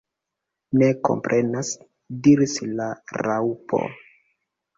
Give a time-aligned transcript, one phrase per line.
[0.81, 1.69] "Ne komprenas,"
[2.29, 2.89] diris la
[3.27, 3.85] Raŭpo.